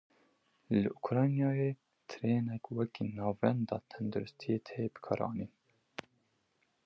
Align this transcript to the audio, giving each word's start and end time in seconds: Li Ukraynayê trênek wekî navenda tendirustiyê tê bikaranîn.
Li 0.79 0.89
Ukraynayê 0.99 1.71
trênek 2.09 2.63
wekî 2.75 3.05
navenda 3.17 3.77
tendirustiyê 3.91 4.57
tê 4.67 4.79
bikaranîn. 4.93 5.51